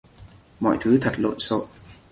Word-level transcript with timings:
mọi 0.59 0.77
thứ 0.81 0.97
thật 1.01 1.13
lộn 1.17 1.39
xộn 1.39 1.67